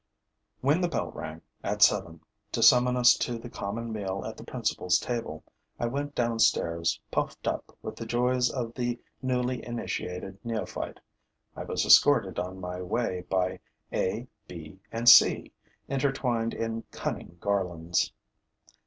When 0.61 0.81
the 0.81 0.87
bell 0.89 1.11
rang, 1.11 1.43
at 1.63 1.83
seven, 1.83 2.21
to 2.53 2.63
summon 2.63 2.97
us 2.97 3.15
to 3.19 3.37
the 3.37 3.51
common 3.51 3.93
meal 3.93 4.23
at 4.25 4.35
the 4.35 4.43
principal's 4.43 4.97
table, 4.97 5.43
I 5.79 5.85
went 5.85 6.15
downstairs 6.15 6.99
puffed 7.11 7.47
up 7.47 7.77
with 7.83 7.97
the 7.97 8.07
joys 8.07 8.49
of 8.49 8.73
the 8.73 8.99
newly 9.21 9.63
initiated 9.63 10.39
neophyte. 10.43 10.99
I 11.55 11.65
was 11.65 11.85
escorted 11.85 12.39
on 12.39 12.59
my 12.59 12.81
way 12.81 13.25
by 13.29 13.59
a, 13.93 14.27
b 14.47 14.79
and 14.91 15.07
c, 15.07 15.51
intertwined 15.87 16.55
in 16.55 16.81
cunning 16.89 17.37
garlands. 17.39 18.11